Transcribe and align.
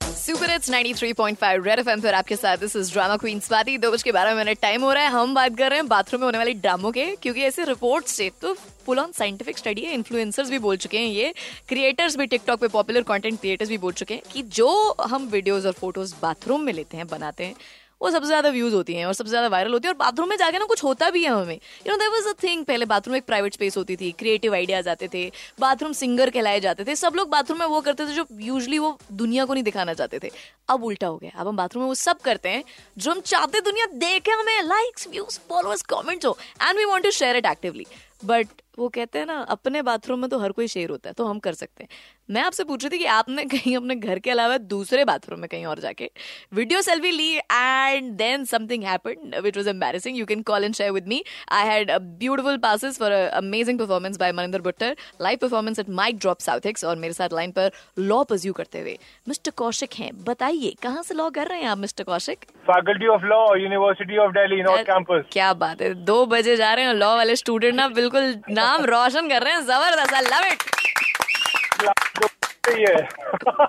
Super 0.00 0.50
it's 0.50 0.70
93.5 0.70 1.66
red 1.66 1.78
FM 1.78 2.00
पर 2.00 2.14
आपके 2.14 2.36
साथ 2.36 2.56
this 2.56 2.74
is 2.76 2.90
drama 2.92 3.16
queen 3.16 3.38
Swati. 3.40 3.76
दो 3.78 3.90
बज 3.90 4.02
के 4.02 4.12
बारह 4.12 4.34
मिनट 4.34 4.58
टाइम 4.62 4.82
हो 4.82 4.92
रहा 4.92 5.02
है। 5.02 5.10
हम 5.10 5.34
बात 5.34 5.56
कर 5.56 5.70
रहे 5.70 5.78
हैं 5.78 5.86
बाथरूम 5.88 6.20
में 6.20 6.26
होने 6.26 6.38
वाले 6.38 6.52
ड्रामों 6.54 6.90
के, 6.92 7.04
क्योंकि 7.16 7.42
ऐसे 7.42 7.64
रिपोर्ट्स 7.64 8.12
से 8.12 8.30
तो 8.42 8.52
फुल 8.86 8.98
ऑन 8.98 9.12
साइंटिफिक 9.12 9.58
स्टडी 9.58 9.82
है। 9.82 9.94
इन्फ्लुएंसर्स 9.94 10.50
भी 10.50 10.58
बोल 10.58 10.76
चुके 10.76 10.98
हैं 10.98 11.06
ये। 11.06 11.32
क्रिएटर्स 11.68 12.16
भी 12.16 12.26
टिकटॉक 12.26 12.60
पे 12.60 12.68
पॉपुलर 12.68 13.02
कंटेंट 13.02 13.40
क्रिएटर्स 13.40 13.68
भी 13.68 13.78
बोल 13.78 13.92
चुके 13.92 14.14
हैं 14.14 14.22
कि 14.32 14.42
जो 14.42 14.96
हम 15.02 15.28
वीडियोज़ 15.28 15.66
और 15.66 15.72
फ़ोटोज़ 15.72 16.14
बाथरूम 16.22 16.60
में 16.60 16.72
लेते 16.72 16.96
हैं, 16.96 17.06
बनाते 17.08 17.44
हैं 17.44 17.54
वो 18.00 18.10
सबसे 18.10 18.26
ज़्यादा 18.26 18.48
व्यूज़ 18.50 18.74
होती 18.74 18.94
हैं 18.94 19.04
और 19.06 19.12
सबसे 19.14 19.30
ज़्यादा 19.30 19.48
वायरल 19.48 19.72
होती 19.72 19.88
है 19.88 19.92
और 19.92 19.98
बाथरूम 19.98 20.28
में 20.28 20.36
जाके 20.36 20.58
ना 20.58 20.64
कुछ 20.66 20.82
होता 20.84 21.10
भी 21.10 21.22
है 21.24 21.30
हमें। 21.30 21.54
You 21.54 21.90
know 21.90 21.96
there 21.96 22.10
was 22.10 22.26
a 22.26 22.32
thing 22.42 22.64
पहले 22.64 22.84
बाथरूम 22.86 23.16
एक 23.16 23.24
प्राइवेट 23.26 23.54
स्पेस 23.54 23.76
होती 23.76 23.96
थी 23.96 24.10
क्रिएटिव 24.18 24.54
आइडियाज़ 24.54 24.88
आते 24.88 25.08
थे 25.14 25.24
बाथरूम 25.60 25.92
सिंगर 25.94 26.30
कहलाए 26.30 26.60
जाते 26.60 26.84
थे, 26.84 26.96
सब 26.96 27.12
लोग 27.16 27.28
बाथरूम 27.30 27.58
में 27.58 27.66
वो 27.66 27.80
करते 27.80 28.06
थे 28.06 28.14
जो 28.14 28.26
यूजली 28.42 28.78
वो 28.78 28.96
दुनिया 29.14 29.44
को 29.44 29.54
नहीं 29.54 29.64
दिखाना 29.64 29.94
चाहते 29.94 30.18
थे। 30.18 30.30
अब 30.68 30.84
उल्टा 30.84 31.06
हो 31.06 31.16
गया, 31.16 31.30
अब 31.34 31.48
हम 31.48 31.56
बाथरूम 31.56 31.82
में 31.82 31.88
वो 31.88 31.94
सब 31.96 32.20
करते 32.20 32.48
हैं 32.48 32.64
जो 32.96 33.10
हम 33.10 33.20
चाहते 33.22 33.60
दुनिया 33.62 33.86
देखे 33.98 34.30
हमें 34.32 34.62
लाइक्स 34.64 35.08
व्यूज़ 35.08 35.38
फॉलोअर्स 35.48 35.82
कमेंट्स 35.90 36.26
हो 36.26 36.36
and 36.62 36.78
we 36.78 36.84
want 36.84 37.04
to 37.04 37.10
share 37.12 37.36
it 37.36 37.46
actively 37.46 37.86
but 38.24 38.62
वो 38.78 38.88
कहते 38.88 39.18
हैं 39.18 39.26
ना 39.26 39.36
अपने 39.50 39.82
बाथरूम 39.82 40.20
में 40.20 40.28
तो 40.30 40.38
हर 40.38 40.52
कोई 40.52 40.66
शेर 40.68 40.90
होता 40.90 41.08
है 41.10 41.14
तो 41.14 41.24
हम 41.26 41.38
कर 41.38 41.52
सकते 41.52 41.84
हैं। 41.84 41.88
मैं 42.28 42.42
आपसे 42.42 42.64
पूछ 42.64 42.84
रही 42.84 42.90
थी 42.90 42.98
कि 42.98 43.04
आपने 43.12 43.44
कहीं 43.44 43.76
अपने 43.76 43.94
घर 43.94 44.18
के 44.18 44.30
अलावा 44.30 44.56
दूसरे 44.72 45.04
बाथरूम 45.04 45.40
में 45.40 45.48
कहीं 45.48 45.66
और 45.66 45.78
जाके 45.80 46.10
video 46.54 46.80
selfie 46.82 47.10
Lee 47.10 47.30
and 47.36 48.12
then 48.16 48.44
something 48.44 48.84
happened 48.84 49.34
which 49.36 49.56
was 49.56 49.68
embarrassing 49.68 50.18
you 50.18 50.26
can 50.26 50.42
call 50.50 50.64
and 50.64 50.74
share 50.74 50.90
with 50.92 51.06
me 51.08 51.22
I 51.52 51.66
had 51.66 51.90
beautiful 52.18 52.58
passes 52.58 52.98
for 52.98 53.12
amazing 53.12 53.78
performance 53.78 54.18
by 54.20 54.32
Maninder 54.32 54.60
Buttar 54.60 54.96
live 55.22 55.38
performance 55.42 55.78
at 55.78 55.88
mic 56.00 56.18
drop 56.18 56.40
south 56.40 56.66
X 56.66 56.84
और 56.84 56.96
मेरे 56.96 57.14
साथ 57.14 57.32
line 57.32 57.52
पर 57.52 57.70
law 57.98 58.22
pursue 58.24 58.52
करते 58.52 58.80
हुए। 58.80 58.96
Mister 59.28 59.50
Kaushik 59.56 59.94
हैं 59.98 60.10
बताइए 60.24 60.74
कहाँ 60.82 61.02
से 61.02 61.14
लॉ 61.14 61.28
कर 61.30 61.46
रहे 61.46 61.60
हैं 61.60 61.68
आप 61.68 61.78
mister 61.78 62.04
Kaushik 62.04 62.44
faculty 62.70 63.06
of 63.08 63.24
law 63.26 63.44
university 63.56 64.18
of 64.18 64.32
Delhi 64.32 64.62
north 64.62 64.86
campus 64.86 65.24
क्या 65.32 65.52
बात 65.56 65.82
है 65.82 65.92
दो 66.04 66.24
बजे 66.26 66.56
जा 66.56 66.72
रहे 66.74 66.84
हैं 66.84 66.94
लॉ 66.94 67.14
वाले 67.16 67.36
स्टूडेंट 67.36 67.74
ना 67.74 67.88
बिल्कुल 67.94 68.32
नाम 68.68 68.84
रोशन 68.84 69.28
कर 69.28 69.42
रहे 69.42 69.52
हैं 69.52 69.60
ज़बरदस्त 69.66 70.14
आई 70.14 70.22
लव 70.22 70.44
इट 70.52 70.60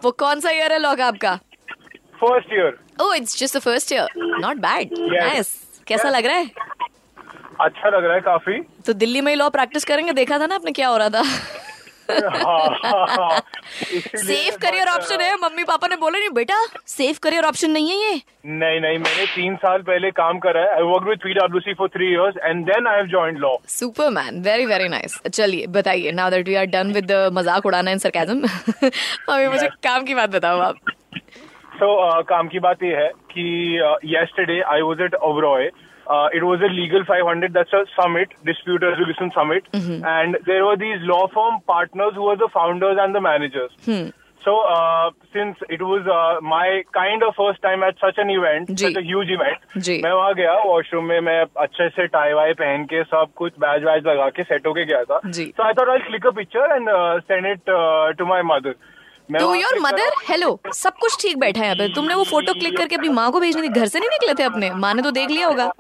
वो 0.04 0.12
कौन 0.24 0.40
सा 0.40 0.52
ईयर 0.52 0.72
है 0.72 0.80
लोग 0.80 1.02
आपका? 1.02 1.36
First 2.22 2.54
year 2.54 2.78
oh 3.02 3.16
it's 3.16 3.38
just 3.40 3.58
the 3.58 3.60
first 3.62 3.92
year 3.92 4.08
not 4.42 4.58
bad 4.66 4.90
nice 5.14 5.52
कैसा 5.88 6.10
लग 6.10 6.26
रहा 6.26 6.38
है? 6.38 6.46
अच्छा 7.62 7.90
लग 7.90 8.06
रहा 8.06 8.14
है 8.14 8.22
काफ़ी। 8.22 8.60
तो 8.88 8.94
दिल्ली 8.94 9.22
में 9.22 9.32
ही 9.32 9.38
लॉ 9.38 9.50
प्रैक्टिस 9.50 9.86
करेंगे? 9.86 10.14
देखा 10.14 10.40
था 10.40 10.46
ना 10.46 10.56
आपने 10.56 10.72
क्या 10.72 10.88
हो 10.88 10.98
रहा 10.98 11.10
था? 11.10 11.24
सेफ़ 14.18 14.58
करियर 14.58 14.88
ऑप्शन 14.90 15.22
है। 15.22 15.36
मम्मी 15.42 15.64
पापा 15.64 15.88
ने 15.88 15.96
बोला 15.96 16.20
नहीं 16.20 16.30
बेटा 16.36 16.56
सेफ़ 16.88 17.20
करियर 17.24 17.46
ऑप्शन 17.46 17.72
नहीं 17.72 17.90
है 17.90 17.98
ये. 18.02 18.22
नहीं 18.48 18.80
नहीं 18.82 18.98
मैंने 18.98 19.26
तीन 19.26 19.56
साल 19.56 19.82
पहले 19.90 20.12
काम 20.20 20.40
करा 20.40 20.62
है। 20.62 20.68
I 20.76 20.84
work 20.92 21.08
with 21.10 21.20
पीडब्ल्यूसी 21.24 21.74
for 21.74 21.88
three 21.96 22.12
years 22.12 22.36
and 22.44 22.66
then 22.66 22.88
I 22.88 22.98
have 22.98 23.08
joined 23.08 23.38
law 23.40 23.56
superman 23.70 24.42
very 24.44 24.66
very 24.66 24.88
nice 24.90 25.20
चलिए 25.30 25.68
बताइए 25.78 26.12
now 26.12 26.30
that 26.30 26.48
we 26.48 26.56
are 26.56 26.66
done 26.78 26.92
with 26.94 27.12
मज़ाक 27.34 27.66
उड़ाना 27.66 27.92
इन 27.92 27.98
सरकाजम 28.00 28.44
अभी 28.44 29.48
मुझे 29.48 29.68
काम 29.84 30.04
की 30.06 30.16
बात 30.16 30.30
बताओ 30.30 30.60
आप। 30.62 30.89
सो 31.82 32.22
काम 32.30 32.48
की 32.48 32.60
बात 32.60 32.84
ये 32.84 32.96
है 32.96 33.10
कि 33.36 33.46
yesterday 34.16 34.62
I 34.74 34.82
was 34.82 35.02
at 35.02 35.16
Oberoi 35.32 35.70
Uh, 36.10 36.28
it 36.34 36.44
was 36.44 36.60
a 36.66 36.70
legal 36.74 37.04
500. 37.06 37.54
That's 37.54 37.72
a 37.72 37.86
summit, 37.96 38.32
dispute 38.44 38.82
resolution 38.82 39.32
summit, 39.34 39.68
mm-hmm. 39.72 40.04
and 40.04 40.38
there 40.48 40.66
were 40.66 40.76
these 40.76 40.98
law 41.02 41.28
firm 41.28 41.62
partners 41.68 42.14
who 42.16 42.24
were 42.24 42.36
the 42.36 42.50
founders 42.52 42.98
and 43.00 43.14
the 43.14 43.22
managers. 43.22 43.70
Hmm. 43.86 44.10
So, 44.44 44.62
uh, 44.62 45.12
since 45.34 45.58
it 45.70 45.84
was 45.84 46.08
uh, 46.08 46.42
my 46.42 46.82
kind 46.94 47.22
of 47.22 47.36
first 47.36 47.62
time 47.62 47.84
at 47.84 48.00
such 48.00 48.18
an 48.18 48.32
event, 48.32 48.70
जी. 48.70 48.88
such 48.88 48.98
a 48.98 49.06
huge 49.06 49.30
event, 49.30 49.62
जी. 49.86 50.02
मैं 50.02 50.12
वहाँ 50.12 50.34
गया 50.36 50.54
washroom 50.66 51.06
में 51.06 51.20
मैं 51.30 51.40
अच्छे 51.68 51.90
से 51.90 52.08
tie 52.16 52.34
Y 52.34 52.54
पहन 52.62 52.86
के 52.94 53.04
सब 53.14 53.34
कुछ 53.38 53.60
बैज 53.66 53.84
वैज 53.84 54.08
लगा 54.08 54.30
के 54.40 54.44
सेट 54.44 54.68
होके 54.68 54.86
गया 54.86 55.04
था 55.12 55.20
जी. 55.26 55.46
So 55.60 55.68
I 55.68 55.74
thought 55.74 55.94
I'll 55.96 56.08
click 56.08 56.26
a 56.26 56.34
picture 56.40 56.66
and 56.78 56.90
uh, 56.90 57.20
send 57.28 57.52
it 57.54 57.74
uh, 57.76 58.14
to 59.30 59.54
your 59.54 59.78
mother 59.80 60.12
hello 60.28 60.48
सब 60.74 60.94
कुछ 61.02 61.18
ठीक 61.22 61.38
बैठा 61.40 61.60
है 61.60 61.66
यहाँ 61.66 61.76
पे। 61.78 61.88
तुमने 61.96 62.14
वो 62.16 62.24
फ़ोटो 62.26 62.54
क्लिक 62.54 62.78
करके 62.78 62.96
अपनी 62.96 63.10
माँ 63.10 63.32
को 63.32 63.40
भेजनी 63.40 63.62
थी 63.64 63.68
घर 63.70 63.88
से 63.88 64.00
नहीं 64.00 64.10
निकले 64.10 64.34
थे 64.34 64.44
अपने? 64.44 64.70
माँ 64.76 64.94
ने 64.94 65.02
तो 65.02 65.12
देख 65.12 65.30
लिया 65.30 65.48
होगा। 65.48 65.72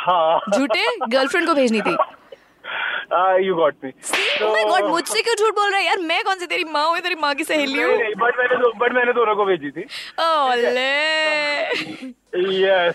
हाँ। 0.00 0.40
झूठे? 0.50 0.84
गर्लफ्रेंड 1.08 1.46
को 1.46 1.54
भेजनी 1.54 1.80
थी। 1.80 1.96
You 3.46 3.54
got 3.54 3.74
me 3.84 3.90
oh 4.42 4.52
my 4.52 4.64
god 4.64 4.90
मुझसे 4.90 5.22
क्यों 5.22 5.34
झूठ 5.34 5.54
बोल 5.54 5.70
रहा 5.70 5.78
है 5.78 5.86
यार? 5.86 5.98
मैं 6.02 6.22
कौन 6.24 6.38
सी 6.38 6.46
तेरी 6.46 6.64
माँ 6.64 6.86
हूँ? 6.86 6.98
तेरी 7.00 7.14
माँ 7.20 7.34
की 7.34 7.44
सहेली 7.44 7.82
हूँ। 7.82 7.94
बट 8.18 8.38
मैंने 8.38 8.56
बट 8.78 8.92
मैंने 8.94 9.12
दोनों 9.12 9.34
को 9.36 9.44
भेजी 9.44 9.70
थी। 9.70 9.82
ओले। 10.20 10.90
यस 12.60 12.94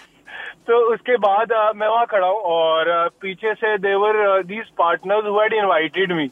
तो 0.69 0.77
उसके 0.93 1.15
बाद 1.17 1.51
uh, 1.51 1.75
मैं 1.75 1.87
वहाँ 1.87 2.05
खड़ा 2.05 2.27
हूँ 2.27 2.41
और 2.55 2.89
uh, 2.95 3.13
पीछे 3.21 3.53
से 3.53 3.77
there were 3.77 4.43
these 4.43 4.65
partners 4.77 5.25
who 5.25 5.39
had 5.39 5.53
invited 5.53 6.11
me 6.11 6.27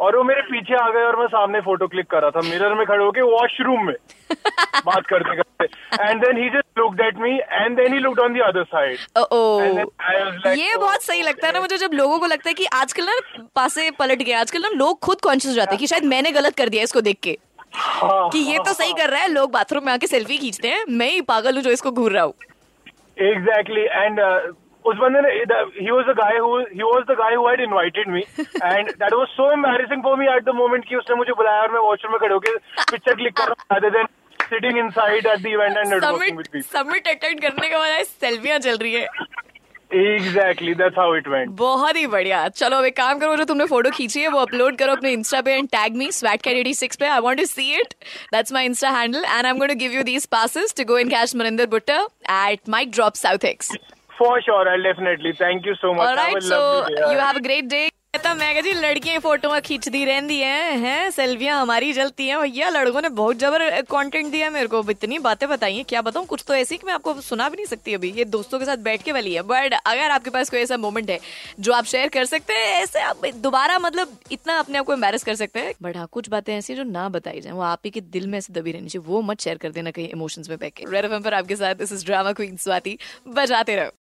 और 0.00 0.16
वो 0.16 0.22
मेरे 0.22 0.42
पीछे 0.42 0.74
आ 0.74 0.88
गए 0.90 1.02
और 1.02 1.16
मैं 1.16 1.26
सामने 1.26 1.60
फ़ोटो 1.60 1.86
क्लिक 1.86 2.06
कर 2.06 2.22
रहा 2.22 2.30
था 2.30 2.40
मिरर 2.48 2.74
में 2.74 2.84
खड़े 2.86 3.04
होके 3.04 3.22
वॉशरूम 3.22 3.86
में 3.86 3.94
बात 4.86 5.06
करते 5.06 5.36
करते। 5.36 5.64
And 6.02 6.24
then 6.24 6.42
he 6.42 6.48
just 6.48 6.78
looked 6.78 7.00
at 7.00 7.18
me 7.18 7.30
and 7.30 7.76
then 7.76 7.92
he 7.92 7.98
looked 7.98 8.20
on 8.20 8.34
the 8.34 8.42
other 8.42 8.64
side 8.64 8.98
ये 10.58 10.76
बहुत 10.76 11.02
सही 11.02 11.22
लगता 11.22 11.46
है 11.46 11.52
ना 11.52 11.60
मुझे 11.60 11.78
जब 11.78 11.90
लोगों 11.92 12.18
को 12.18 12.26
लगता 12.26 12.50
है 12.50 12.54
कि 12.54 12.66
आजकल 12.74 13.04
ना 13.04 13.46
पासे 13.54 13.90
पलट 13.90 14.22
गया 14.22 14.40
आजकल 14.40 14.62
ना 14.62 14.68
लोग 14.74 14.98
खुद 15.00 15.20
कॉन्शियस 15.20 15.52
हो 15.52 15.56
जाते 15.56 15.70
हैं 15.70 15.78
कि 15.78 15.86
शायद 15.86 16.04
मैंने 16.04 16.30
गलत 16.30 16.56
कर 16.56 16.68
दिया 16.68 16.82
इसको 16.82 17.00
देख 17.00 17.18
के। 17.22 17.38
हाँ, 17.74 18.28
कि 18.28 18.38
ये 18.38 18.58
तो 18.58 18.72
सही 18.72 18.92
कर 18.92 19.10
रहा 19.10 19.20
है 19.20 19.28
लोग 19.28 19.50
बाथरूम 19.52 19.86
में 19.86 19.92
आके 19.92 20.06
सेल्फी 20.06 20.38
खींचते 20.38 20.68
हैं 20.68 20.84
मैं 20.88 21.10
ही 21.10 21.20
पागल 21.20 21.54
हूँ 21.54 21.62
जो 21.62 21.70
इसको 21.70 21.90
घूर 21.92 22.12
रहा 22.12 22.22
हूँ। 22.22 22.34
Exactly, 23.16 23.84
and 23.88 24.18
uh, 24.20 24.52
उस 24.84 24.96
बंदे 24.96 25.20
ने 25.22 25.30
he 25.84 25.90
was 25.90 26.04
the 26.06 26.14
guy 26.14 26.34
who 26.36 26.50
he 26.72 26.82
was 26.82 27.06
the 27.06 27.16
guy 27.16 27.32
who 27.34 27.46
had 27.48 27.60
invited 27.60 28.08
me, 28.08 28.24
and 28.62 28.92
that 28.98 29.12
was 29.12 29.28
so 29.36 29.50
embarrassing 29.50 30.02
for 30.02 30.16
me 30.16 30.28
at 30.28 30.44
the 30.44 30.52
moment 30.52 30.84
कि 30.88 30.96
उसने 30.96 31.16
मुझे 31.16 31.32
बुलाया 31.40 31.62
और 31.62 31.72
मैं 31.72 31.80
वॉशरूम 31.86 32.12
में 32.12 32.20
खड़े 32.20 32.34
होकर 32.34 32.58
पिक्चर 32.90 33.14
क्लिक 33.14 33.36
कर 33.36 33.48
रहा 33.48 33.56
हूँ 33.62 33.76
rather 33.76 33.90
than 33.96 34.12
sitting 34.50 34.76
inside 34.76 35.26
at 35.26 35.42
the 35.42 35.52
event 35.52 35.78
and 35.82 35.90
networking 35.92 36.36
with 36.36 36.50
people. 36.52 36.68
Summit 36.74 37.08
attend 37.14 37.40
करने 37.46 37.68
के 37.68 37.78
बाद 37.78 38.04
सेल्फियाँ 38.06 38.58
चल 38.66 38.76
रही 38.82 38.92
है 38.94 39.06
Exactly, 39.96 40.74
that's 40.74 40.96
how 40.96 41.08
it 41.18 41.28
went. 41.32 41.54
बहुत 41.58 41.96
ही 41.96 42.06
बढ़िया 42.06 42.46
चलो 42.50 42.76
अब 42.76 42.84
एक 42.84 42.96
काम 42.96 43.18
करो 43.18 43.36
जो 43.36 43.44
तुमने 43.44 43.64
फ़ोटो 43.66 43.90
खींची 43.90 44.20
है 44.20 44.28
वो 44.28 44.38
अपलोड 44.38 44.76
करो 44.78 44.92
अपने 44.92 45.12
इंस्टा 45.12 45.40
पे 45.40 45.56
and 45.56 45.68
tag 45.72 45.96
me 45.96 46.10
swat 46.12 46.42
cat 46.42 46.56
eighty 46.56 46.74
six 46.74 46.96
पे 46.96 47.06
I 47.06 47.20
want 47.20 47.38
to 47.38 47.44
see 47.46 47.72
it 47.80 47.94
that's 48.32 48.52
my 48.52 48.64
insta 48.66 48.90
handle 48.98 49.24
and 49.24 49.44
I 49.44 49.50
am 49.50 49.58
going 49.58 49.72
to 49.72 49.78
give 49.78 49.92
you 49.92 50.02
these 50.04 50.26
passes 50.36 50.74
to 50.76 50.84
go 50.84 50.98
in 50.98 51.08
cash 51.10 51.36
Maninder 51.36 51.66
Buttar 51.76 52.06
at 52.40 52.68
mic 52.68 52.90
drop 52.90 53.14
south 53.24 53.44
ex 53.44 53.76
For 54.18 54.40
sure, 54.40 54.60
I'll 54.66 54.84
definitely. 54.84 55.30
Thank 55.38 55.66
you 55.66 55.72
so 55.76 55.90
much. 55.92 56.06
All 56.06 56.16
right, 56.16 56.42
so 56.42 56.60
so 56.90 57.08
have 57.18 57.36
a 57.36 57.42
great 57.42 57.64
day 57.64 57.88
मैं 58.16 58.52
कहा, 58.54 58.60
जी, 58.60 58.72
लड़कियाँ 58.72 59.18
photo 59.20 59.60
खींचती 59.60 60.04
रहती 60.04 60.38
हैं 60.38 60.76
हैं, 60.78 61.10
सेल्फियाँ 61.10 61.60
हमारी 61.60 61.92
जलती 61.92 62.26
हैं, 62.28 62.38
भैया, 62.40 62.68
लड़कों 62.68 63.00
ने 63.02 63.08
बहुत 63.08 63.36
जबर 63.36 63.80
कंटेंट 63.82 64.30
दिया 64.32 64.50
मेरे 64.50 64.66
को 64.66 64.82
इतनी 64.90 65.18
बातें 65.18 65.48
बताई 65.48 65.76
हैं 65.76 65.84
क्या 65.84 66.02
बताऊँ, 66.02 66.26
कुछ 66.26 66.44
तो 66.48 66.54
ऐसी 66.54 66.76
कि 66.76 66.86
मैं 66.86 66.94
आपको 66.94 67.14
सुना 67.20 67.48
भी 67.48 67.56
नहीं 67.56 67.66
सकती 67.66 67.94
अभी, 67.94 68.10
ये 68.10 68.24
दोस्तों 68.26 68.58
के 68.58 68.64
साथ 68.64 68.76
बैठ 68.78 69.02
के 69.02 69.12
वाली 69.12 69.34
है 69.34 69.42
बट 69.42 69.74
अगर 69.76 70.10
आपके 70.10 70.30
पास 70.30 70.50
कोई 70.50 70.60
ऐसा 70.60 70.76
मोमेंट 70.76 71.10
है, 71.10 71.18
जो 71.60 71.72
आप 71.72 71.84
शेयर 71.84 72.08
कर 72.08 72.24
सकते 72.24 72.52
हैं, 72.52 72.82
ऐसे 72.82 73.00
आप 73.00 73.26
दोबारा 73.36 73.78
मतलब 73.78 74.16
इतना 74.32 74.58
अपने 74.58 74.78
आप 74.78 74.86
को 74.86 74.92
एम्बेरस 74.92 75.24
कर 75.24 75.34
सकते 75.34 75.60
हैं 75.60 75.74
बट 75.82 75.96
हाँ 75.96 76.06
कुछ 76.12 76.28
बातें 76.28 76.54
ऐसी 76.56 76.74
जो 76.74 76.84
ना 76.84 77.08
बताई 77.08 77.40
जाए, 77.40 77.52
वो 77.52 77.62
आप 77.62 77.80
ही 77.84 77.90
के 77.90 78.00
दिल 78.00 78.26
में 78.26 78.38
ऐसे 78.38 78.52
दबी 78.52 78.72
रहनी 78.72 78.88
चाहिए, 78.88 79.06
वो 79.08 79.22
मत 79.22 79.40
शेयर 79.40 79.56
कर 79.58 79.70
देना 79.70 79.90
कहीं 79.90 80.08
इमोशंस 80.08 80.48
में 80.48 80.58
बैठ 80.58 80.74
के. 80.74 80.84
रेड 80.90 81.22
पर 81.22 81.34
आपके 81.34 81.56
साथ 81.56 81.74
this 81.74 81.92
is 81.92 82.04
drama 82.06 82.32
queen 82.32 82.56
Swati 82.56 82.98
बजाते 83.28 83.76
रहो। 83.76 83.90